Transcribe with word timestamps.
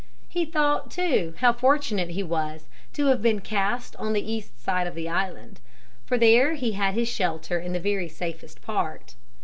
He 0.27 0.45
thought 0.45 0.89
too, 0.89 1.35
how 1.41 1.53
fortunate 1.53 2.09
he 2.09 2.23
was 2.23 2.67
to 2.93 3.05
have 3.09 3.21
been 3.21 3.39
cast 3.39 3.95
on 3.97 4.13
the 4.13 4.31
east 4.33 4.59
side 4.59 4.87
of 4.87 4.95
the 4.95 5.07
island. 5.07 5.59
For 6.05 6.17
there 6.17 6.55
he 6.55 6.71
had 6.71 6.95
his 6.95 7.07
shelter 7.07 7.59
in 7.59 7.73
the 7.73 7.79
very 7.79 8.09
safest 8.09 8.63
part. 8.63 9.13